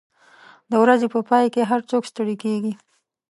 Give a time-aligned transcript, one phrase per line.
[0.69, 2.73] د ورځې په پای کې هر څوک ستړي کېږي.